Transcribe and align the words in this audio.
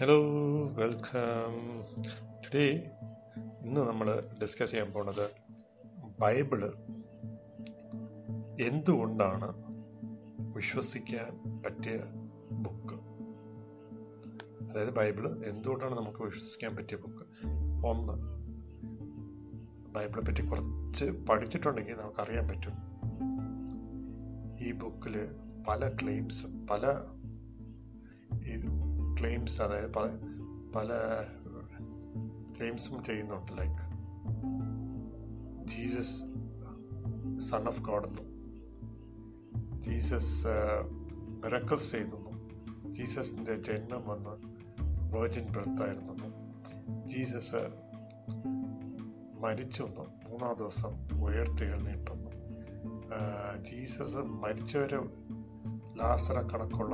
Hello 0.00 0.16
welcome 0.68 1.52
today 2.44 2.64
ഇന്ന് 3.62 3.80
നമ്മൾ 3.80 4.28
discuss 4.42 4.70
ചെയ്യാൻ 4.70 4.92
പോണത് 4.92 5.30
ബൈബിൾ 6.20 6.64
എന്തുകൊണ്ടാണ് 8.60 9.48
വിശ്വസിക്കാൻ 10.54 11.62
പറ്റിയ 11.62 11.96
ബുക്ക് 12.52 12.94
അതായത് 14.70 14.90
ബൈബിൾ 14.90 15.44
എന്തുകൊണ്ടാണ് 15.44 15.94
നമുക്ക് 15.96 16.24
വിശ്വസിക്കാൻ 16.24 16.76
പറ്റിയ 16.76 16.96
ബുക്ക് 16.96 17.24
ഒന്ന് 17.86 18.12
ബൈബിളെ 19.92 20.20
പറ്റി 20.20 20.42
കുറച്ച് 20.48 21.04
പഠിച്ചിട്ടുണ്ടെങ്കിൽ 21.04 21.94
നമുക്കറിയാൻ 21.94 22.48
പറ്റും. 22.48 22.72
ഈ 24.60 24.72
ബുക്കിൽ 24.72 25.16
പല 25.68 25.96
ക്ലെയിംസും 26.02 26.66
പല 26.66 26.84
ക്ലെയിംസ് 29.20 29.62
അതായത് 29.62 29.94
പല 29.94 30.08
പല 30.76 30.90
ക്ലെയിംസും 32.56 33.04
ചെയ്യുന്നുണ്ട്. 33.04 33.52
Like 33.52 33.82
Jesus 35.66 36.16
son 37.40 37.68
of 37.68 37.80
God 37.80 38.08
എന്നും. 38.08 38.28
ജീസസ് 39.82 40.46
മിറക്കിൾസ് 41.44 41.92
ചെയ്യുന്നു. 41.92 42.22
ജീസസിന്റെ 42.92 43.56
ജന്മം 43.56 44.02
വന്ന് 44.06 44.34
വേർജിൻ 45.14 45.46
ബർത്ത് 45.52 45.82
ആയിരുന്നു 45.82 46.28
ജീസസ് 47.08 47.60
മരിച്ചു 49.40 49.82
എന്നും 49.82 50.06
മൂന്നാം 50.26 50.56
ദിവസം 50.58 50.92
ഉയർത്തി 50.94 51.24
ഉയർത്തെഴുന്നേറ്റെന്നും 51.24 52.32
ജീസസ് 53.64 54.16
മരിച്ചവരെ 54.42 54.98
ലാസറ 55.96 56.38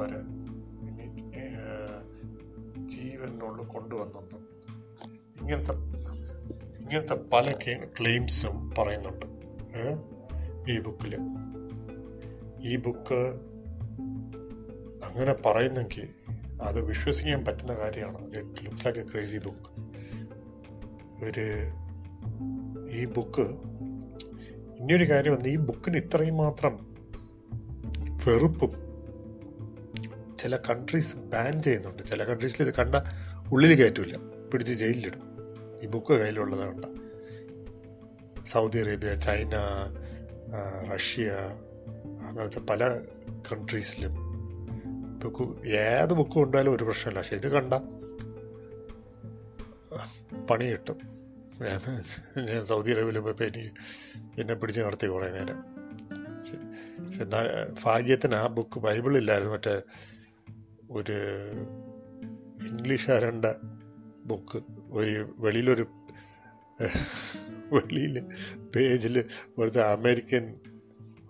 ഏഹ്, 0.05 0.42
ജീവനുള്ള 2.93 3.63
കൊണ്ടുവന്നത്. 3.63 4.35
ഇങ്ങനത്തെ 5.41 5.73
ഇങ്ങനത്തെ 6.83 7.15
പല 7.33 7.53
ക്ലെയിംസും 8.01 8.75
പറയുന്നുണ്ട്. 8.79 9.27
ഈ 10.71 10.81
ബുക്കിൽ 10.81 11.17
ഈ 12.63 12.77
ബുക്ക് 12.77 13.21
അങ്ങനെ 15.05 15.35
പറയുന്നെങ്കിൽ 15.47 16.09
അത് 16.63 16.81
വിശ്വസിക്കാൻ 16.81 17.45
പറ്റുന്ന 17.45 17.75
കാര്യമാണ്. 17.75 18.27
It 18.27 18.65
looks 18.65 18.87
like 18.87 19.01
a 19.01 19.05
crazy 19.05 19.39
book 19.39 19.71
ഒരു 21.25 21.47
ഈ 22.91 23.05
ബുക്ക് 23.05 23.47
ഇനിയൊരു 24.81 25.11
കാര്യം 25.11 25.33
വന്ന് 25.33 25.49
ഈ 25.49 25.57
ബുക്കിന് 25.57 25.97
ഇത്രയും 25.97 26.37
മാത്രം 26.37 26.75
വെറുപ്പും 28.27 28.73
ചില 30.43 30.57
കൺട്രീസ് 30.57 31.17
ബാൻ 31.17 31.63
ചെയ്യുന്നുണ്ട്. 31.63 32.03
ചില 32.03 32.25
കൺട്രീസിൽ 32.25 32.63
ഇത് 32.67 32.75
കണ്ട 32.75 32.97
ഉള്ളിൽ 33.53 33.75
കയറ്റില്ല. 33.75 34.19
പിടിച്ച് 34.53 34.73
ജയിലിലിടും. 34.73 35.23
ഈ 35.83 35.87
ബുക്ക് 35.87 36.13
കയ്യിലുള്ളത് 36.13 36.61
കണ്ട. 36.61 36.85
സൗദി 38.45 38.79
അറേബ്യ 38.79 39.15
ചൈന 39.15 39.57
റഷ്യ 40.95 41.31
അങ്ങനത്തെ 42.29 42.61
പല 42.61 43.01
കൺട്രീസിലും 43.53 44.15
ബുക്ക് 45.19 45.67
ഏത് 45.69 46.13
ബുക്ക് 46.13 46.31
കൊണ്ടാലും 46.31 46.77
ഒരു 46.77 46.85
പ്രശ്നമില്ല. 46.85 47.21
പക്ഷെ 47.21 47.37
ഇത് 47.37 47.49
കണ്ട 47.49 47.75
പണി 50.51 50.65
കിട്ടും. 50.65 50.99
ഞാൻ 52.49 52.65
സൗദി 52.65 52.91
അറേബ്യയിൽ 52.91 53.19
പോയപ്പോൾ 53.19 53.45
എനിക്ക് 53.45 53.71
എന്നെ 54.41 54.55
പിടിച്ച് 54.55 54.81
നടത്തി 54.81 55.07
കുറേ 55.07 55.29
നേരം. 55.31 55.59
എന്നാൽ 57.23 57.47
ഭാഗ്യത്തിന് 57.85 58.35
ആ 58.35 58.47
ബുക്ക് 58.47 58.79
ബൈബിളില്ലായിരുന്നു. 58.81 59.53
മറ്റേ 59.53 59.83
ഒരു 60.93 61.17
ഇംഗ്ലീഷുകാരന്റെ 62.67 63.55
ബുക്ക് 64.25 64.59
ഒരു 64.91 65.35
വെളിയിലൊരു 65.39 65.87
വെളിയിൽ 67.73 68.25
പേജിൽ 68.77 69.25
വെറുതെ 69.59 69.83
അമേരിക്കൻ 69.83 70.55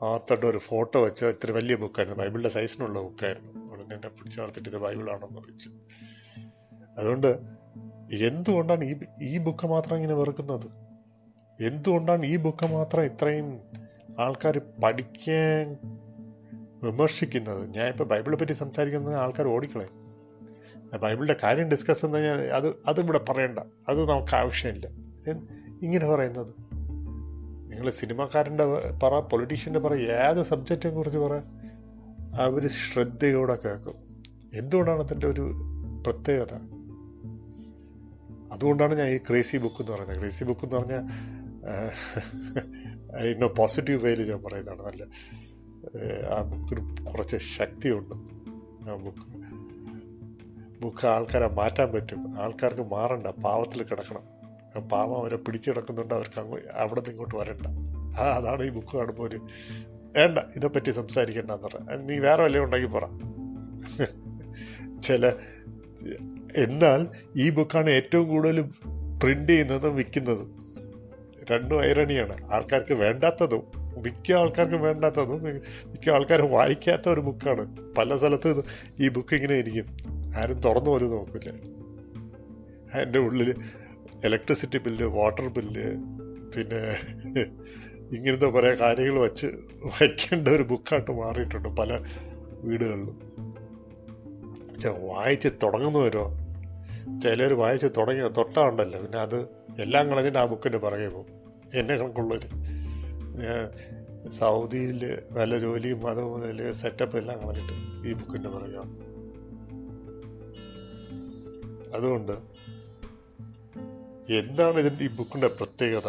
ആത്തയുടെ 0.03 0.47
ഒരു 0.47 0.59
ഫോട്ടോ 0.59 1.05
വെച്ച 1.05 1.25
ഇത്ര 1.25 1.53
വലിയ 1.53 1.75
ബുക്കായിരുന്നു 1.75 2.19
ബൈബിളിന്റെ 2.19 2.49
സൈസിനുള്ള 2.49 3.03
ബുക്കായിരുന്നു 3.03 3.73
ഉടനെ 3.73 3.95
എന്നെ 3.95 4.09
പിടിച്ച് 4.09 4.41
വളർത്തിട്ട് 4.41 4.69
ഇത് 4.69 4.77
ബൈബിളാണെന്ന് 4.77 5.41
ചോദിച്ചു 5.41 5.71
അതുകൊണ്ട് 6.99 7.31
എന്തുകൊണ്ടാണ് 8.25 8.85
ഈ 8.85 8.95
ഈ 9.23 9.39
ബുക്ക് 9.39 9.67
മാത്രം 9.67 9.97
ഇങ്ങനെ 9.97 10.15
വെറുക്കുന്നത്? 10.15 10.67
എന്തുകൊണ്ടാണ് 11.61 12.27
ഈ 12.27 12.37
ബുക്ക് 12.37 12.67
മാത്രം 12.67 13.05
ഇത്രയും 13.05 13.61
ആൾക്കാർ 14.19 14.59
പഠിക്കാൻ 14.85 15.67
വിമർശിക്കുന്നത്. 16.83 17.75
ഞാൻ 17.75 17.89
ഇപ്പോൾ 17.89 18.05
ബൈബിളെ 18.05 18.37
പറ്റി 18.37 18.53
സംസാരിക്കുന്ന 18.53 19.09
ആൾക്കാർ 19.09 19.49
ഓടിക്കളയും 19.49 20.03
ബൈബിളിന്റെ 21.03 21.37
കാര്യം 21.43 21.69
ഡിസ്കസ് 21.69 22.01
ചെയ്യുന്ന 22.01 22.19
ഞാൻ 22.19 22.39
അത് 22.39 22.75
അതിവിടെ 22.87 23.21
പറയണ്ട. 23.29 23.59
അത് 23.89 24.09
നമുക്ക് 24.09 24.37
ആവശ്യമില്ല. 24.37 24.87
ഇങ്ങനെ 25.83 26.07
പറയുന്നത്. 26.07 26.55
നിങ്ങൾ 27.71 27.91
സിനിമാക്കാരന്റെ 27.91 28.65
പറ 29.03 29.21
പൊളിറ്റീഷ്യന്റെ 29.21 29.81
പറ 29.81 29.95
ഏത് 29.95 30.43
സബ്ജക്റ്റിനെ 30.43 30.95
കുറിച്ച് 30.95 31.19
പറ 31.19 31.33
അവർ 32.41 32.69
ശ്രദ്ധയോടെ 32.69 33.59
കേൾക്കും. 33.65 33.95
എന്തുകൊണ്ടാണ് 34.55 35.01
അതിന്റെ 35.01 35.27
ഒരു 35.27 35.53
പ്രത്യേകത? 36.07 36.55
അതുകൊണ്ടാണ് 38.53 38.95
ഞാൻ 38.95 39.09
ഈ 39.09 39.19
ക്രേസി 39.19 39.57
ബുക്ക് 39.57 39.83
എന്ന് 39.83 39.93
പറയുന്നത്. 39.93 40.19
ക്രേസി 40.19 40.45
ബുക്ക് 40.45 40.65
എന്ന് 40.65 40.77
പറഞ്ഞാൽ 40.77 41.01
ഇന്നോ 43.27 43.49
പോസിറ്റീവ് 43.49 44.03
വേയിൽ 44.03 44.31
ഞാൻ 44.31 44.43
പറയുന്നതാണ്. 44.43 44.83
നല്ല 44.83 45.07
ആ 46.31 46.43
ബുക്കിന് 46.43 47.07
കുറച്ച് 47.07 47.37
ശക്തിയുണ്ട്. 47.37 48.15
ആ 48.91 48.97
ബുക്ക് 48.97 49.43
ബുക്ക് 50.83 51.07
ആൾക്കാരെ 51.07 51.49
മാറ്റാൻ 51.49 51.93
പറ്റും. 51.93 52.41
ആൾക്കാർക്ക് 52.41 52.83
മാറണ്ട 52.83 53.27
പാവത്തിൽ 53.27 53.83
കിടക്കണം. 53.83 54.43
പാവം 54.89 55.17
അവരെ 55.17 55.37
പിടിച്ചു 55.37 55.71
കിടക്കുന്നുണ്ട് 55.71 56.15
അവർക്ക് 56.15 56.41
അങ്ങോ 56.41 56.59
അവിടെ 56.73 57.11
ഇങ്ങോട്ട് 57.11 57.35
വരണ്ട. 57.37 57.67
ആ 58.19 58.23
അതാണ് 58.23 58.63
ഈ 58.63 58.69
ബുക്ക് 58.69 58.97
കാണുമ്പോൾ 58.97 59.29
ഒരു 59.29 59.47
വേണ്ട 60.17 60.39
ഇതേപ്പറ്റി 60.57 60.91
സംസാരിക്കണ്ടെന്ന് 60.91 61.63
പറയാം 61.63 62.07
നീ 62.07 62.19
വേറെ 62.19 62.43
വല്ലതും 62.43 62.65
ഉണ്ടെങ്കിൽ 62.65 62.89
പറ. 62.89 63.05
ചില 65.01 65.33
എന്നാൽ 66.57 67.07
ഈ 67.37 67.51
ബുക്കാണ് 67.51 67.91
ഏറ്റവും 67.91 68.29
കൂടുതൽ 68.29 68.61
പ്രിന്റ് 69.23 69.53
ചെയ്യുന്നതും 69.53 69.97
വിൽക്കുന്നതും. 69.97 70.63
രണ്ടും 71.51 71.85
ഐറണിയാണ് 71.85 72.53
ആൾക്കാർക്ക് 72.53 72.95
വേണ്ടാത്തതും. 72.95 73.82
മിക്ക 73.99 74.33
ആൾക്കാർക്കും 74.33 74.81
വേണ്ടാത്തതും 74.81 75.43
മിക്ക 75.87 76.11
ആൾക്കാരും 76.11 76.51
വായിക്കാത്ത 76.51 77.09
ഒരു 77.09 77.21
ബുക്കാണ്. 77.21 77.95
പല 77.95 78.17
സ്ഥലത്ത് 78.17 78.65
ഈ 79.01 79.09
ബുക്ക് 79.09 79.35
ഇങ്ങനെ 79.35 79.55
ഇരിക്കും. 79.55 79.87
ആരും 80.37 80.61
തുറന്നു 80.61 80.91
പോലും 80.91 81.11
നോക്കില്ല 81.11 81.51
എന്റെ 83.01 83.19
ഉള്ളിൽ 83.19 83.55
ഇലക്ട്രിസിറ്റി 84.25 84.79
ബില്ല് 84.79 85.05
വാട്ടർ 85.05 85.49
ബില്ല് 85.49 85.83
പിന്നെ 86.57 86.77
ഇങ്ങനത്തെ 88.17 88.47
കുറേ 88.47 88.75
കാര്യങ്ങൾ 88.75 89.21
വച്ച് 89.21 89.47
വയ്ക്കേണ്ട 89.85 90.49
ഒരു 90.49 90.63
ബുക്കായിട്ട് 90.63 91.11
മാറിയിട്ടുണ്ട് 91.11 91.69
പല 91.69 92.01
വീടുകളിലും. 92.65 93.33
വായിച്ച് 94.89 95.49
തുടങ്ങുന്നവരോ? 95.49 96.33
ചിലർ 97.23 97.55
വായിച്ച് 97.55 97.87
തുടങ്ങിയ 97.87 98.29
തൊട്ടാണ്ടല്ലോ 98.29 99.01
പിന്നെ 99.01 99.19
അത് 99.19 99.49
എല്ലാം 99.79 100.09
കളഞ്ഞിട്ട് 100.09 100.39
ആ 100.39 100.45
ബുക്കിന്റെ 100.45 100.79
പോകും. 101.09 101.27
എന്നെ 101.75 101.97
കണക്കുള്ളവർ 101.97 102.41
സൗദിയിൽ 104.31 105.23
നല്ല 105.33 105.59
ജോലിയും 105.59 106.01
മതവും 106.01 106.33
മുതൽ 106.33 106.73
സെറ്റപ്പ് 106.73 107.17
എല്ലാം 107.17 107.39
കളഞ്ഞിട്ട് 107.39 108.09
ഈ 108.09 108.13
ബുക്കിന്റെ 108.13 108.49
പുറകെ 108.49 108.79
അതുകൊണ്ട് 111.97 112.33
എന്താണ് 114.33 114.79
ഇതിന്റെ 114.79 115.05
ഈ 115.05 115.17
ബുക്കിന്റെ 115.17 115.47
പ്രത്യേകത? 115.47 116.09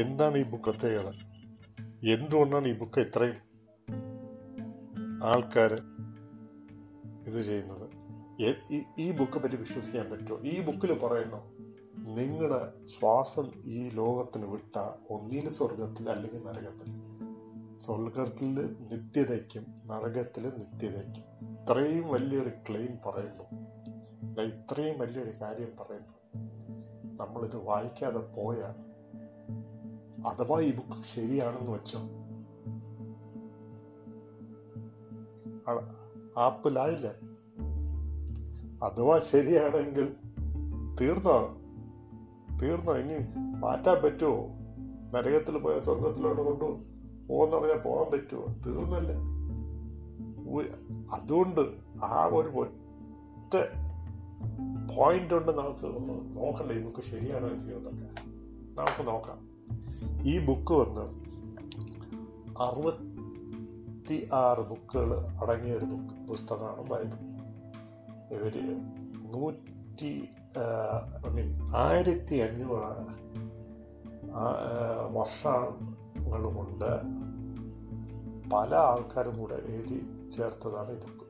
എന്താണ് 0.00 0.38
ഈ 0.38 0.42
ബുക്ക് 0.42 0.64
പ്രത്യേകത? 0.64 1.08
എന്തുകൊണ്ടാണ് 2.08 2.68
ഈ 2.68 2.74
ബുക്ക് 2.74 3.00
ഇത്രയും 3.00 3.36
ആൾക്കാർ 5.24 5.74
ഇത് 7.26 7.40
ചെയ്യുന്നത്? 7.40 7.90
ഈ 8.98 9.10
ബുക്കെ 9.10 9.38
പറ്റി 9.38 9.56
വിശ്വസിക്കാൻ 9.56 10.10
പറ്റുമോ? 10.10 10.38
ഈ 10.38 10.60
ബുക്കിൽ 10.60 10.98
പറയുന്നു 10.98 11.53
നിങ്ങളുടെ 12.04 12.72
ശ്വാസം 12.86 13.50
ഈ 13.64 13.88
ലോകത്തിന് 13.88 14.46
വിട്ട 14.46 14.78
ഒന്നിൽ 15.10 15.48
സ്വർഗത്തിൽ 15.48 16.10
അല്ലെങ്കിൽ 16.10 16.46
നരകത്തിൽ 16.46 17.14
സ്വർഗത്തിൽ 17.78 18.76
നിത്യതയ്ക്കും 18.90 19.66
നരകത്തിൽ 19.86 20.42
നിത്യതയ്ക്കും. 20.42 21.48
ഇത്രയും 21.48 22.08
വലിയൊരു 22.08 22.48
ക്ലെയിം 22.48 22.98
പറയുന്നു. 23.06 23.44
ഇത്രയും 24.42 24.98
വലിയൊരു 24.98 25.30
കാര്യം 25.40 25.72
പറയുന്നു. 25.80 26.40
നമ്മളിത് 27.20 27.56
വായിക്കാതെ 27.56 28.18
പോയ 28.18 28.60
അഥവാ 30.28 30.60
ഈ 30.60 30.74
ബുക്ക് 30.74 31.02
ശരിയാണെന്ന് 31.04 31.70
വെച്ചോ? 31.70 31.98
ആപ്പിലായില്ല 36.40 37.06
അഥവാ 38.84 39.18
ശരിയാണെങ്കിൽ 39.18 40.16
തീർന്നോ? 41.00 41.63
തീർന്നോ? 42.62 42.96
ഇനി 42.96 43.14
മാറ്റാൻ 43.36 44.02
പറ്റുമോ 44.02 44.48
നരകത്തിൽ 45.14 45.58
പോയ 45.58 45.78
സ്വർഗത്തിലോട്ട് 45.78 46.40
കൊണ്ടു 46.40 46.80
പോകുന്ന 47.28 47.56
പറഞ്ഞാൽ 47.56 47.78
പോകാൻ 47.78 48.10
പറ്റുമോ 48.12 48.46
തീർന്നല്ലേ. 48.66 49.34
അതുകൊണ്ട് 51.12 51.60
ആ 52.04 52.24
ഒരു 52.32 52.48
ഒറ്റ 52.48 53.56
പോയിന്റ് 54.94 55.34
ഉണ്ട് 55.34 55.52
നമുക്ക് 55.52 55.86
ഒന്ന് 55.86 56.38
നോക്കണ്ടേ. 56.38 56.74
ഈ 56.74 56.82
ബുക്ക് 56.82 57.00
ശരിയാണോ 57.00 57.48
ഇല്ലയോ 57.48 57.76
എന്നൊക്കെ. 57.76 58.04
നമുക്ക് 58.82 59.06
നോക്കാം. 59.06 59.48
ഈ 60.28 60.46
ബുക്ക് 60.46 60.72
വന്ന് 60.72 61.24
അറുപത്തി 62.62 64.28
ആറ് 64.32 64.68
ബുക്കുകൾ 64.70 65.20
അടങ്ങിയ 65.20 65.72
ഒരു 65.72 65.84
ബുക്ക് 65.84 66.28
പുസ്തകമാണ് 66.28 66.90
ബൈബിൾ. 66.90 67.34
ഇവർ 68.34 68.52
നൂറ്റി 69.32 70.24
ആയിരത്തി 71.76 72.34
അഞ്ഞൂറ് 72.34 72.90
വർഷങ്ങൾ 75.12 76.42
കൊണ്ട് 76.54 76.90
പല 78.54 78.74
ആൾക്കാരും 78.74 79.38
കൂടെ 79.38 79.54
എഴുതി 79.54 80.30
ചേർത്തതാണ് 80.30 80.90
ഈ 80.90 80.94
ബുക്ക്. 80.94 81.24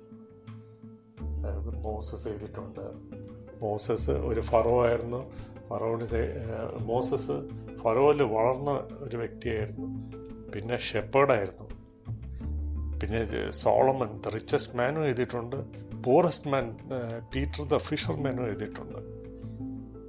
മോസസ് 1.85 2.29
എഴുതിയിട്ടുണ്ട്. 2.29 2.85
മോസസ് 3.63 4.11
ഒരു 4.11 4.41
ഫറോ 4.41 4.87
ആയിരുന്നു. 4.87 5.21
ഫറോന് 5.69 6.09
മോസസ് 6.83 7.37
ഫറോയിൽ 7.83 8.23
വളർന്ന 8.23 8.71
ഒരു 9.05 9.17
വ്യക്തിയായിരുന്നു. 9.17 9.89
പിന്നെ 10.51 10.77
ഷെപ്പേർഡായിരുന്നു. 10.79 11.67
പിന്നെ 13.01 13.51
സോളമൻ 13.51 14.21
ദ 14.21 14.29
റിച്ചസ്റ്റ് 14.29 14.77
മാനും 14.79 15.05
എഴുതിയിട്ടുണ്ട്. 15.05 15.57
പോറസ്റ്റ് 16.05 16.49
മാൻ 16.49 16.67
പീറ്റർ 17.35 17.69
ദ 17.69 17.77
ഫിഷർമാനും 17.77 18.47
എഴുതിയിട്ടുണ്ട്. 18.47 18.99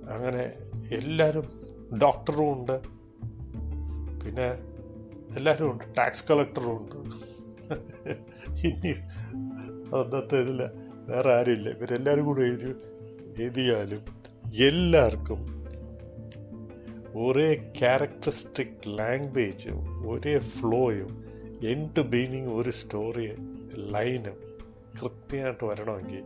അങ്ങനെ 0.10 0.44
എല്ലാവരും 0.92 1.46
ഡോക്ടറും 2.02 2.54
ഉണ്ട്. 2.54 2.82
പിന്നെ 4.26 4.48
എല്ലാവരും 5.38 5.72
ഉണ്ട്. 5.72 5.84
ടാക്സ് 5.98 6.26
കളക്ടറും 6.30 6.72
ഉണ്ട്. 6.78 6.96
ഇനി 8.68 8.92
അന്നത്തെ 9.96 10.36
ഇതിൽ 10.36 10.62
വേറെ 11.08 11.34
ആരുമില്ല. 11.34 11.70
ഇവരെല്ലാവരും 11.70 12.26
കൂടെ 12.26 12.42
എഴുതി 12.42 12.76
എഴുതിയാലും 13.42 14.02
എല്ലാവർക്കും 14.64 15.42
ഒരേ 17.18 17.72
ക്യാരക്ടറിസ്റ്റിക് 17.80 18.84
ലാംഗ്വേജും 18.88 20.10
ഒരേ 20.10 20.40
ഫ്ലോയും 20.40 21.26
ടു 21.98 22.02
ബീനിങ് 22.02 22.52
ഒരു 22.54 22.70
സ്റ്റോറി 22.70 23.28
ലൈനും 23.94 24.38
കൃത്യമായിട്ട് 25.02 25.66
വരണമെങ്കിൽ 25.66 26.24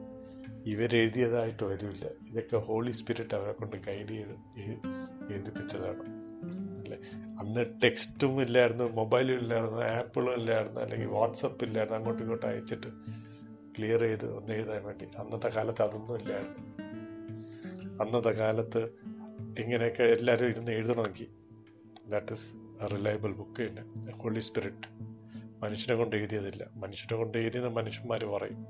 ഇവരെഴുതിയതായിട്ട് 0.66 1.64
വരില്ല. 1.64 2.06
ഇതൊക്കെ 2.32 2.58
ഹോളി 2.58 2.92
സ്പിരിറ്റ് 2.92 3.36
അവരെ 3.36 3.52
കൊണ്ട് 3.52 3.76
ഗൈഡ് 3.76 4.08
ചെയ്ത് 4.08 4.32
എഴു- 4.58 5.34
എഴുതിപ്പിച്ചതാണ്. 5.34 6.30
അല്ലേ? 6.84 6.98
അന്ന് 7.14 7.82
ടെക്സ്റ്റും 7.84 8.42
ഇല്ലായിരുന്നു 8.42 8.84
മൊബൈലും 8.84 9.38
ഇല്ലായിരുന്നു 9.38 9.82
ആപ്പിളും 9.82 10.34
ഇല്ലായിരുന്നു 10.34 10.82
അല്ലെങ്കിൽ 10.82 11.08
വാട്സപ്പ് 11.08 11.66
ഇല്ലായിരുന്നു 11.66 11.98
അങ്ങോട്ടും 11.98 12.22
ഇങ്ങോട്ടും 12.22 12.48
അയച്ചിട്ട് 12.48 12.88
ക്ലിയർ 13.78 14.02
ചെയ്ത് 14.02 14.32
ഒന്ന് 14.32 14.54
എഴുതാൻ 14.54 14.84
വേണ്ടി. 14.84 15.06
അന്നത്തെ 15.06 15.48
കാലത്ത് 15.48 15.84
അതൊന്നും 15.84 16.22
ഇല്ലായിരുന്നു. 16.22 16.70
അന്നത്തെ 18.04 18.30
കാലത്ത് 18.30 18.90
ഇങ്ങനെയൊക്കെ 19.60 20.04
എല്ലാവരും 20.04 20.48
ഇരുന്ന് 20.48 20.72
എഴുതണമെങ്കിൽ 20.72 21.28
that 22.10 22.32
is 22.32 22.54
reliable 22.92 23.32
book 23.32 23.70
holy 24.12 24.40
spirit 24.40 25.19
മനുഷ്യനെ 25.60 25.98
കൊണ്ട് 25.98 26.16
എഴുതിയതില്ല. 26.16 26.68
മനുഷ്യനെ 26.76 27.18
കൊണ്ട് 27.18 27.38
എഴുതിയെന്ന് 27.38 27.70
മനുഷ്യന്മാർ 27.70 28.26
പറയും. 28.26 28.66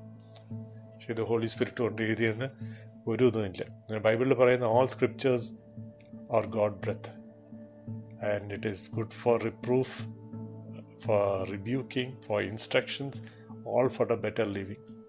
പക്ഷെ 0.93 1.13
ഇത് 1.13 1.21
ഹോളി 1.21 1.45
സ്പിരിറ്റ് 1.45 1.81
കൊണ്ട് 1.81 2.01
എഴുതിയെന്ന് 2.01 2.49
ഒരു 3.07 3.23
ഇതുമില്ല 3.23 3.97
ബൈബിളിൽ 3.97 4.33
പറയുന്ന 4.33 4.63
all 4.63 4.87
scriptures 4.87 5.53
are 6.31 6.45
God 6.45 6.75
breath 6.75 7.09
and 8.25 8.53
it 8.53 8.67
is 8.67 8.91
good 8.95 9.11
for 9.11 9.43
reproof 9.43 10.07
for 10.99 11.49
rebuking 11.49 12.17
for 12.17 12.43
instructions 12.43 13.23
all 13.67 13.87
for 13.87 14.07
the 14.07 14.13
better 14.13 14.53
living 14.53 14.99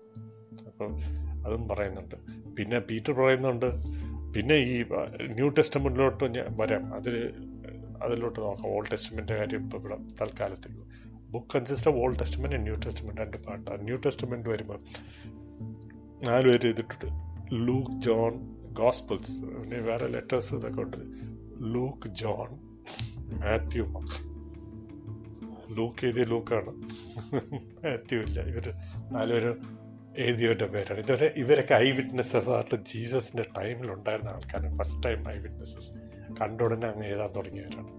അപ്പം 0.66 0.98
അതും 1.46 1.68
പറയുന്നുണ്ട്. 1.68 2.14
പിന്നെ 2.56 2.78
പീറ്റർ 2.78 3.12
പറയുന്നുണ്ട് 3.12 3.66
പിന്നെ 4.34 4.54
ഈ 4.54 4.84
ന്യൂ 5.20 5.48
ടെസ്റ്റമെന്റിലോട്ട് 5.48 6.34
ഞാൻ 6.34 6.56
വരാം. 6.60 6.94
അതിൽ 6.94 7.34
അതിലോട്ട് 8.02 8.40
നോക്കാം. 8.40 8.66
ഓൾഡ് 8.66 8.90
ടെസ്റ്റമെന്റ് 8.92 9.32
കാര്യം 9.32 9.64
ഇപ്പോൾ 9.64 9.76
ഇവിടെ 9.76 9.96
തൽക്കാലത്തേക്ക്. 10.20 10.89
Book 11.30 11.46
consist 11.54 11.90
of 11.90 11.98
old 11.98 12.22
and 12.22 12.62
new 12.62 12.74
testament 12.86 13.20
രണ്ട് 13.20 13.36
പാട്ടാണ് 13.36 13.84
ന്യൂ 13.84 13.96
ടെസ്റ്റ്മെന്റ് 13.96 14.48
വരുമ്പോൾ 14.48 14.80
നാല് 16.26 16.44
പേര് 16.44 16.66
എഴുതിയിട്ടുണ്ട്. 16.66 17.08
ലൂക്ക് 17.52 18.02
ജോൺ 18.02 18.56
ഗോസ്പിൾസ് 18.72 19.40
പിന്നെ 19.42 19.78
വേറെ 19.78 20.06
ലെറ്റേഴ്സ് 20.06 20.54
ഇതൊക്കെ 20.54 20.82
ഉണ്ട്. 20.82 20.96
ലൂക്ക് 21.74 22.08
ജോൺ 22.08 22.50
മാത്യു 23.40 23.84
ലൂക്ക് 25.74 26.04
എഴുതിയ 26.04 26.24
ലൂക്കാണ് 26.24 26.70
മാത്യു 27.84 28.18
ഇല്ല. 28.18 28.40
ഇവർ 28.40 28.74
നാലുപേരും 29.12 29.80
എഴുതിയവരുടെ 30.16 30.66
പേരാണ്. 30.66 31.00
ഇതുവരെ 31.00 31.34
ഇവരൊക്കെ 31.36 31.74
ഐ 31.74 31.90
വിറ്റ്നസ്സസ് 31.90 32.48
ആയിട്ട് 32.48 32.76
ജീസസിന്റെ 32.84 33.44
ടൈമിൽ 33.58 33.90
ഉണ്ടായിരുന്ന 33.92 34.30
ആൾക്കാരാണ്. 34.30 34.78
ഫസ്റ്റ് 34.78 35.02
ടൈം 35.02 35.28
ഐ 35.28 35.38
വിറ്റ്നസ്സസ് 35.38 35.92
കണ്ടുടനെ 36.40 36.86
അങ്ങ് 36.86 37.06
എഴുതാൻ 37.06 37.30
തുടങ്ങിയവരാണ്. 37.36 37.92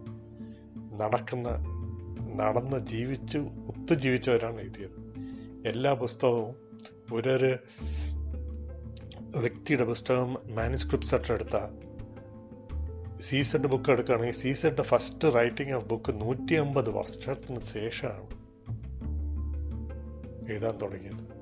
നടക്കുന്ന 1.01 1.49
നടന്ന് 2.35 2.85
ജീവിച്ച് 2.85 3.37
ഒത്തു 3.37 3.93
ജീവിച്ചവരാണ് 3.93 4.61
എഴുതിയത്. 4.61 5.11
എല്ലാ 5.65 5.93
പുസ്തകവും 5.93 6.55
ഒരൊരു 7.13 7.57
വ്യക്തിയുടെ 9.37 9.83
പുസ്തകം 9.83 10.33
മാനുസ്ക്രിപ്റ്റ്സ് 10.33 11.15
ഒക്കെ 11.15 11.33
എടുത്താൽ 11.33 11.91
സീസന്റെ 13.17 13.67
ബുക്ക് 13.67 13.91
എടുക്കുകയാണെങ്കിൽ 13.91 14.33
സീസന്റെ 14.33 14.81
ഫസ്റ്റ് 14.81 15.35
റൈറ്റിംഗ് 15.35 15.73
ഓഫ് 15.73 15.85
ബുക്ക് 15.85 16.21
നൂറ്റി 16.21 16.53
അമ്പത് 16.53 16.89
വർഷത്തിന് 16.89 17.61
ശേഷമാണ് 17.61 18.41
എഴുതാൻ 20.51 20.77
തുടങ്ങിയത്. 20.81 21.41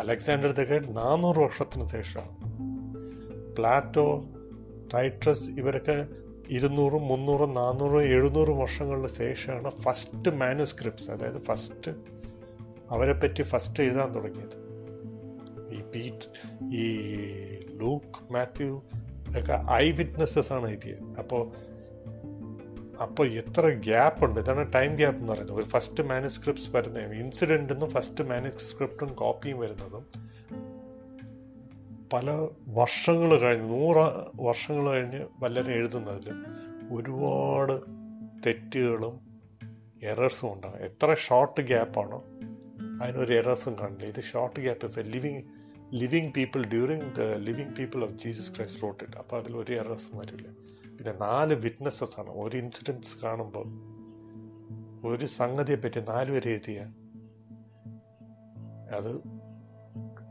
അലക്സാണ്ടർ 0.00 0.50
ദ 0.50 0.60
നാനൂറ് 0.90 1.38
വർഷത്തിന് 1.38 1.86
ശേഷമാണ്. 1.86 2.50
പ്ലാറ്റോ 3.56 4.24
ടൈട്രസ് 4.94 5.50
ഇവരൊക്കെ 5.50 6.06
ഇരുന്നൂറും 6.50 7.08
മുന്നൂറും 7.08 7.52
നാനൂറും 7.52 8.02
എഴുന്നൂറും 8.02 8.58
വർഷങ്ങളുടെ 8.58 9.08
ശേഷമാണ് 9.08 9.70
ഫസ്റ്റ് 9.80 10.30
മാനുസ്ക്രിപ്റ്റ്സ് 10.30 11.10
അതായത് 11.10 11.42
ഫസ്റ്റ് 11.42 11.92
അവരെ 12.90 13.12
പറ്റി 13.12 13.42
ഫസ്റ്റ് 13.42 13.82
എഴുതാൻ 13.82 14.14
തുടങ്ങിയത്. 14.14 14.70
ഈ 15.72 15.80
പീറ്റ് 15.80 16.28
ഈ 16.74 16.86
ലൂക്ക് 17.70 18.32
മാത്യു 18.32 18.82
ഒക്കെ 19.38 19.72
ഐ 19.72 19.90
വിറ്റ്നസ്സസ് 19.90 20.52
ആണ് 20.52 20.68
എഴുതിയത്. 20.68 21.02
അപ്പോൾ 21.18 21.52
അപ്പോൾ 23.02 23.26
എത്ര 23.28 23.68
ഗ്യാപ്പ് 23.68 24.24
ഉണ്ട്. 24.24 24.40
ഇതാണ് 24.40 24.72
ടൈം 24.72 24.94
ഗ്യാപ്പ് 24.94 25.20
എന്ന് 25.20 25.32
പറയുന്നത്. 25.32 25.56
ഒരു 25.56 25.66
ഫസ്റ്റ് 25.66 26.02
മാനുസ്ക്രിപ്റ്റ്സ് 26.02 26.76
വരുന്ന 26.76 26.98
ഇൻസിഡന്റ് 26.98 27.72
നിന്നും 27.72 27.90
ഫസ്റ്റ് 27.90 28.24
മാനുസ്ക്രിപ്റ്റും 28.24 29.14
കോപ്പിയും 29.14 29.58
വരുന്നതും 29.58 30.06
പല 32.12 32.48
വർഷങ്ങൾ 32.68 33.38
കഴിഞ്ഞ് 33.38 33.70
നൂറ് 33.70 34.26
വർഷങ്ങൾ 34.40 34.90
കഴിഞ്ഞ് 34.90 35.26
വല്ലരും 35.38 35.72
എഴുതുന്നതിൽ 35.72 36.34
ഒരുപാട് 36.92 37.80
തെറ്റുകളും 38.46 39.20
എറേഴ്സും 40.02 40.52
ഉണ്ടാകും. 40.52 40.76
എത്ര 40.76 41.14
ഷോർട്ട് 41.14 41.60
ഗ്യാപ്പാണോ 41.60 42.24
അതിനൊരു 43.02 43.34
എറേഴ്സും 43.34 43.78
കാണില്ല 43.78 44.04
ഇത് 44.04 44.22
ഷോർട്ട് 44.22 44.60
ഗ്യാപ്പ് 44.60 44.86
ഇപ്പം 44.86 45.02
living 45.02 45.42
living 45.92 46.32
people 46.32 46.64
during 46.64 47.14
the 47.14 47.20
living 47.20 47.76
people 47.76 48.04
of 48.04 48.12
Jesus 48.12 48.56
Christ 48.56 48.82
wrote 48.82 49.04
ഇട്ട്. 49.04 49.16
അപ്പോൾ 49.16 49.36
അതിൽ 49.36 49.56
ഒരു 49.56 49.72
എറേഴ്സും 49.72 50.18
വരില്ല. 50.18 50.48
പിന്നെ 50.98 51.12
നാല് 51.12 51.54
വിറ്റ്നസ്സസ് 51.54 52.20
ആണ്. 52.20 52.30
ഒരു 52.30 52.56
ഇൻസിഡൻസ് 52.56 53.16
കാണുമ്പോൾ 53.22 53.90
ഒരു 55.06 55.26
സംഗതിയെ 55.26 55.76
പറ്റി 55.76 56.00
നാല് 56.00 56.30
പേര് 56.30 56.48
എഴുതിയ 56.48 56.80
അത് 58.92 59.39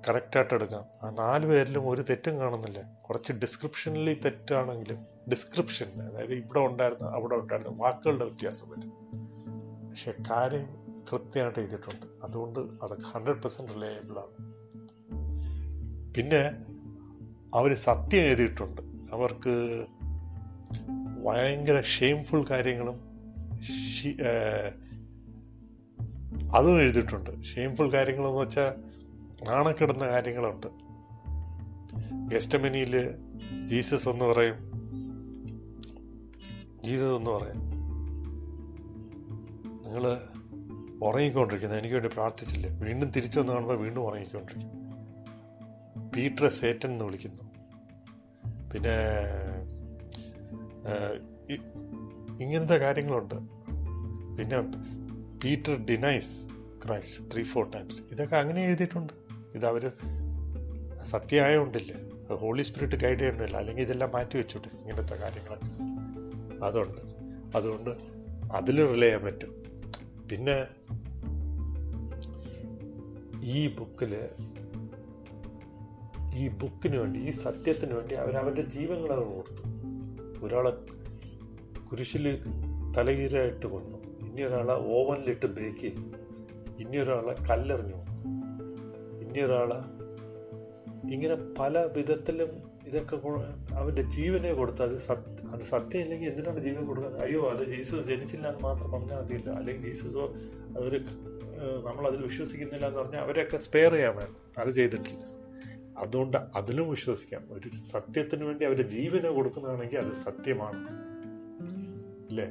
കറക്റ്റായിട്ട് 0.08 0.54
എടുക്കാം. 0.54 0.86
ആ 1.04 1.10
നാല് 1.10 1.46
പേരിലും 1.46 1.90
ഒരു 1.90 2.02
തെറ്റും 2.02 2.40
കാണുന്നില്ല. 2.40 2.80
കുറച്ച് 2.82 3.34
ഡിസ്ക്രിപ്ഷനിൽ 3.34 4.22
തെറ്റാണെങ്കിലും 4.22 4.98
ഡിസ്ക്രിപ്ഷൻ 5.30 6.02
അതായത് 6.02 6.34
ഇവിടെ 6.34 6.60
ഉണ്ടായിരുന്ന 6.60 7.08
അവിടെ 7.08 7.36
ഉണ്ടായിരുന്ന 7.36 7.78
വാക്കുകളുടെ 7.78 8.26
വ്യത്യാസം 8.26 8.70
വരും. 8.70 8.92
പക്ഷെ 9.90 10.14
കാര്യം 10.32 10.68
കൃത്യമായിട്ട് 11.12 11.60
എഴുതിയിട്ടുണ്ട്. 11.60 12.06
അതുകൊണ്ട് 12.24 12.60
അത് 12.60 13.02
ഹൺഡ്രഡ് 13.02 13.42
പെർസെന്റ് 13.42 13.72
റിലയബിളാണ് 13.76 14.34
പിന്നെ 16.16 16.42
അവർ 17.56 17.76
സത്യം 17.76 18.22
എഴുതിയിട്ടുണ്ട്. 18.22 18.82
അവർക്ക് 19.12 19.86
ഭയങ്കര 21.26 21.82
ഷെയിംഫുൾ 21.82 22.46
കാര്യങ്ങളും 22.50 22.98
അതും 26.56 26.82
എഴുതിയിട്ടുണ്ട്. 26.82 27.44
ഷെയിംഫുൾ 27.44 27.90
കാര്യങ്ങളെന്ന് 27.92 28.40
വെച്ചാൽ 28.40 28.89
നാണക്കിടുന്ന 29.44 30.08
കാര്യങ്ങളുണ്ട്. 30.08 30.68
ഗസ്റ്റമനിയിൽ 32.36 33.16
ജീസസ് 33.70 34.10
എന്ന് 34.10 34.26
പറയും. 34.26 34.58
ജീസസ് 36.84 37.18
എന്ന് 37.18 37.32
പറയും. 37.32 37.70
നിങ്ങൾ 39.84 40.18
ഉറങ്ങിക്കൊണ്ടിരിക്കുന്നത് 41.04 41.80
എനിക്ക് 41.80 41.96
വേണ്ടി 41.96 42.10
പ്രാർത്ഥിച്ചില്ല. 42.10 42.68
വീണ്ടും 42.68 43.10
തിരിച്ചു 43.10 43.40
വന്ന് 43.40 43.52
കാണുമ്പോൾ 43.52 43.78
വീണ്ടും 43.78 44.02
ഉറങ്ങിക്കൊണ്ടിരിക്കും 44.02 44.80
പീറ്റർ 46.12 46.48
സേറ്റൻ 46.48 46.92
എന്ന് 46.92 47.06
വിളിക്കുന്നു. 47.06 47.44
പിന്നെ 48.74 48.92
ഇങ്ങനത്തെ 52.44 52.76
കാര്യങ്ങളുണ്ട്. 52.76 53.36
പിന്നെ 54.38 54.62
Peter 55.44 55.86
denies 55.86 56.48
Christ 56.88 57.34
three 57.34 57.44
four 57.44 57.70
times. 57.70 58.02
ഇതൊക്കെ 58.12 58.36
അങ്ങനെ 58.36 58.62
എഴുതിയിട്ടുണ്ട്. 58.62 59.19
ഇത് 59.56 59.66
അവർ 59.66 59.92
സത്യമായോണ്ടില്ലേ 61.06 62.10
ഹോളി 62.36 62.62
സ്പിരിറ്റ് 62.62 62.96
ഗൈഡ് 62.96 63.20
ചെയ്യണ്ടല്ല. 63.20 63.58
അല്ലെങ്കിൽ 63.58 63.84
ഇതെല്ലാം 63.84 64.12
മാറ്റി 64.12 64.38
വെച്ചിട്ട് 64.38 64.68
ഇങ്ങനത്തെ 64.68 65.16
കാര്യങ്ങളൊക്കെ. 65.16 65.68
അതുണ്ട്. 66.66 67.02
അതുകൊണ്ട് 67.58 67.90
അതിൽ 68.54 68.88
റിലേ 68.88 69.02
ചെയ്യാൻ 69.02 69.24
പറ്റും. 69.24 69.64
പിന്നെ 70.32 70.68
ഈ 73.44 73.68
ബുക്കിൽ 73.68 74.30
ഈ 76.34 76.48
ബുക്കിന് 76.48 76.98
വേണ്ടി 76.98 77.20
ഈ 77.20 77.32
സത്യത്തിന് 77.32 77.94
വേണ്ടി 77.94 78.16
അവരവന്റെ 78.16 78.62
ജീവങ്ങളെ 78.62 79.16
കൊടുത്തു. 79.16 79.64
ഒരാളെ 80.46 80.72
കുരിശിൽ 81.92 82.40
തലകീരായിട്ട് 82.98 83.66
കൊന്നു. 83.66 84.28
ഇനി 84.30 84.42
ഒരാളെ 84.42 84.74
ഓവനിലിട്ട് 84.74 85.46
ബേക്ക് 85.46 85.78
ചെയ്തു. 85.78 86.02
ഇനി 86.82 86.98
ഒരാളെ 86.98 87.34
കല്ലെറിഞ്ഞു 87.50 87.96
ഇനി 89.38 91.12
ഇങ്ങനെ 91.14 91.36
പല 91.60 91.86
വിധത്തിലും 91.86 92.70
ഇതൊക്കെ 92.86 93.16
അവന്റെ 93.74 94.02
ജീവനെ 94.02 94.54
കൊടുത്ത് 94.54 94.82
അത് 94.82 94.98
സത്യ 94.98 95.48
അത് 95.48 95.62
സത്യം 95.62 96.02
ഇല്ലെങ്കിൽ 96.02 96.30
എന്തിനാണ് 96.30 96.60
ജീവൻ 96.60 96.86
കൊടുക്കുന്നത് 96.86 97.22
അയ്യോ 97.22 97.50
അത് 97.50 97.76
ജീസസ് 97.76 98.08
ജനിച്ചില്ല 98.08 98.48
എന്ന് 98.48 98.62
മാത്രം 98.62 98.92
പറഞ്ഞാൽ 98.92 99.22
മതിയില്ല. 99.22 99.50
അല്ലെങ്കിൽ 99.50 99.94
ജീസസോ 99.94 100.34
അതൊരു 100.78 100.98
നമ്മളതിൽ 101.86 102.22
വിശ്വസിക്കുന്നില്ല 102.22 102.88
എന്ന് 102.88 103.00
പറഞ്ഞാൽ 103.00 103.20
അവരെയൊക്കെ 103.20 103.58
സ്പെയർ 103.58 103.92
ചെയ്യാൻ 103.92 104.36
അത് 104.58 104.70
ചെയ്തിട്ടില്ല. 104.70 105.40
അതുകൊണ്ട് 105.98 106.38
അതിലും 106.38 106.90
വിശ്വസിക്കാം. 106.90 107.42
ഒരു 107.50 107.70
സത്യത്തിന് 107.92 108.44
വേണ്ടി 108.44 108.66
അവരുടെ 108.66 108.88
ജീവനെ 108.88 109.30
കൊടുക്കുന്നതാണെങ്കിൽ 109.30 109.98
അത് 109.98 110.14
സത്യമാണ്. 110.14 110.90
അല്ലേ 112.30 112.48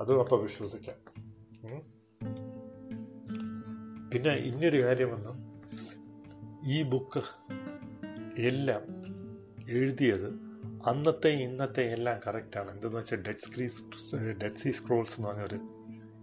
അതും 0.00 0.20
അപ്പം 0.20 0.42
വിശ്വസിക്കാം. 0.42 1.16
പിന്നെ 4.16 4.32
ഇനിയൊരു 4.32 4.76
വന്നു. 5.04 5.32
ഈ 6.66 6.82
ബുക്ക് 6.82 7.22
എല്ലാം 8.40 8.82
എഴുതിയത് 9.68 10.28
അന്നത്തെ 10.86 11.28
ഇന്നത്തെ 11.28 11.82
എല്ലാം 11.82 12.20
കറക്റ്റാണ് 12.26 12.70
എന്തെന്ന് 12.70 12.98
വെച്ചാൽ 12.98 13.22
ഡെഡ് 13.22 13.38
സ്ക്രീസ് 13.38 14.16
ഡെഡ് 14.16 14.54
സീ 14.54 14.70
സ്ക്രോൾസ് 14.70 15.16
എന്ന് 15.16 15.28
പറഞ്ഞൊരു 15.28 15.54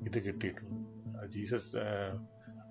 ഇത് 0.01 0.23
കിട്ടിയിട്ടുണ്ട്. 0.23 1.27
ജീസസ് 1.27 1.75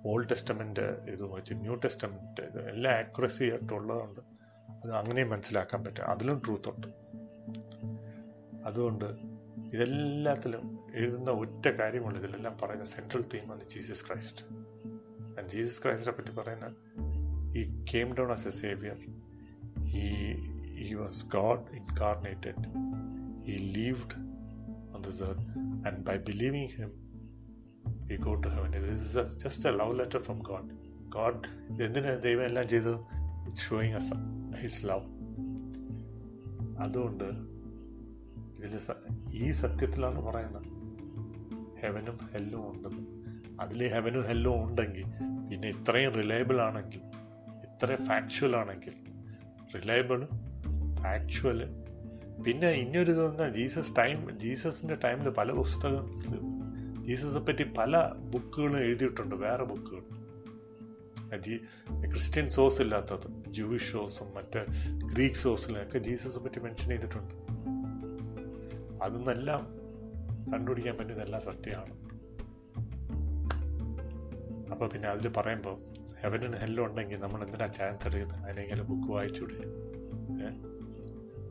ഓൾഡ് 0.07 0.31
ടെസ്റ്റമെന്റ് 0.31 0.81
ഇത് 0.81 1.23
വെച്ച് 1.23 1.55
ന്യൂ 1.55 1.75
ടെസ്റ്റമെന്റ് 1.75 2.59
എല്ലാം 2.59 2.95
ആക്യുറസി 2.95 3.45
ആയിട്ടുള്ളതുകൊണ്ട് 3.45 4.21
അത് 4.71 4.93
അങ്ങനെയും 4.93 5.31
മനസ്സിലാക്കാൻ 5.31 5.85
പറ്റും. 5.85 6.05
അതിലും 6.05 6.43
ട്രൂത്ത് 6.47 6.69
ഉണ്ട്. 6.69 6.87
അതുകൊണ്ട് 8.65 9.05
ഇതെല്ലാത്തിലും 9.75 10.79
എഴുതുന്ന 10.95 11.31
ഒറ്റ 11.31 11.69
കാര്യമുള്ള. 11.69 12.19
ഇതിലെല്ലാം 12.19 12.57
പറയുന്ന 12.63 12.85
സെൻട്രൽ 12.85 13.23
തീം 13.23 13.41
തീമാണ് 13.41 13.65
ജീസസ് 13.65 14.09
ക്രൈസ്റ്റ്. 14.09 14.62
ആൻഡ് 15.37 15.49
ജീസസ് 15.55 15.81
ക്രൈസ്റ്റിനെ 15.85 16.15
പറ്റി 16.19 16.35
പറയുന്ന 16.41 16.71
he 17.55 17.63
came 17.91 18.11
down 18.19 18.31
as 18.35 18.45
a 18.51 18.55
savior 18.61 18.95
he 19.93 20.05
he 20.85 20.93
was 21.01 21.17
god 21.35 21.61
incarnated 21.79 22.59
he 23.49 23.57
lived 23.77 24.13
on 24.95 25.01
this 25.07 25.19
earth 25.29 25.49
and 25.87 25.97
by 26.09 26.15
believing 26.29 26.69
him 26.79 26.91
we 28.09 28.17
go 28.29 28.35
to 28.45 28.49
heaven 28.55 28.73
it 28.79 28.87
is 28.95 29.03
just- 29.17 29.37
just 29.45 29.67
a 29.71 29.75
love 29.81 29.93
letter 30.01 30.21
from 30.29 30.39
god 30.51 30.67
god 31.19 31.37
എന്തിനാ 31.87 32.15
ദൈവം 32.27 32.45
എല്ലാം 32.51 32.67
ചെയ്തത് 32.73 32.97
it's 33.47 33.67
showing 33.69 33.97
us 34.01 34.17
his 34.63 34.83
love 34.91 35.07
അതുകൊണ്ട് 36.85 37.29
ഇതിൽ 38.65 38.75
ഈ 39.43 39.51
സത്യത്തിലാണ് 39.63 40.21
പറയുന്നത് 40.29 40.69
ഹെവനും 41.83 42.19
ഹെല്ലും 42.33 42.63
ഉണ്ടെന്ന് 42.71 43.03
അതിൽ 43.63 43.89
ഹെവനും 43.89 44.23
ഹെല്ലോ 44.23 44.65
ഉണ്ടെങ്കിൽ 44.65 45.05
പിന്നെ 45.51 45.69
ഇത്രയും 45.69 46.13
റിലയബിൾ 46.13 46.61
ആണെങ്കിൽ 46.61 47.01
ഇത്ര 47.63 47.95
ഫാക്ച്വൽ 47.95 48.57
ആണെങ്കിൽ 48.57 48.93
റിലയബിൾ 49.75 50.25
ഫാക്ച്വൽ 51.03 51.83
പിന്നെ 52.43 52.69
ഇനിയൊരു 52.69 53.13
പറഞ്ഞാൽ 53.13 53.55
ജീസസ് 53.55 53.97
ടൈം 53.99 54.39
ജീസസിന്റെ 54.39 54.95
ടൈമിൽ 55.05 55.29
പല 55.29 55.53
പുസ്തകം 55.53 56.13
ജീസസിനെ 57.05 57.41
പറ്റി 57.41 57.63
പല 57.63 58.09
ബുക്കുകളും 58.09 58.79
എഴുതിയിട്ടുണ്ട് 58.79 59.35
വേറെ 59.35 59.65
ബുക്കുകൾ 59.65 60.23
ക്രിസ്ത്യൻ 62.01 62.51
സോഴ്സ് 62.51 62.83
ഇല്ലാത്തത് 62.83 63.53
ജൂയിഷ് 63.53 63.93
സോഴ്സും 63.93 64.27
മറ്റ് 64.35 64.67
ഗ്രീക്ക് 65.07 65.37
സോഴ്സിലൊക്കെ 65.37 65.99
ജീസസിനെ 65.99 66.45
പറ്റി 66.45 66.61
മെൻഷൻ 66.61 66.89
ചെയ്തിട്ടുണ്ട്. 66.89 67.35
അതെന്നെല്ലാം 69.05 69.83
കണ്ടുപിടിക്കാൻ 70.53 70.97
പറ്റുന്നതെല്ലാം 70.97 71.43
സത്യമാണ്. 71.43 72.02
അപ്പോൾ 74.73 74.89
പിന്നെ 74.89 75.09
അതിൽ 75.09 75.29
പറയുമ്പോൾ 75.29 75.79
ഹെവനും 76.23 76.53
ഹെല്ലും 76.53 76.85
ഉണ്ടെങ്കിൽ 76.87 77.17
നമ്മൾ 77.17 77.45
എന്തിനാ 77.45 77.67
ചാൻസ് 77.67 78.07
എടുക്കുന്നത്? 78.07 78.49
അല്ലെങ്കിൽ 78.49 78.83
ബുക്ക് 78.83 79.13
വായിച്ചൂടെ? 79.13 79.59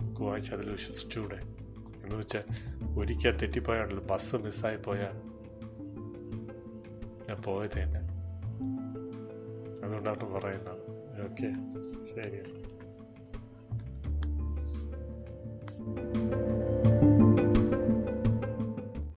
ബുക്ക് 0.04 0.22
വായിച്ച് 0.22 0.54
അതിൽ 0.54 0.70
വിശ്വസിച്ചൂടെ? 0.72 1.36
എന്ന് 2.04 2.16
വെച്ചാൽ 2.16 2.44
ഒരിക്കൽ 3.00 3.38
തെറ്റിപ്പോയാണല്ലോ 3.38 4.04
ബസ് 4.04 4.36
മിസ്സായി 4.36 4.78
പോയാൽ 4.78 5.14
പിന്നെ 7.18 7.36
പോയത് 7.36 7.72
തന്നെ 7.72 8.02
അതുകൊണ്ടാണ് 9.86 10.34
പറയുന്നത്. 10.34 10.82
ഓക്കെ 11.24 11.50
ശരി 12.10 12.71